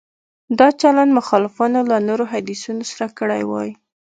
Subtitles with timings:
[0.59, 3.69] دا چلند مخالفانو له نورو حدیثونو سره کړی وای.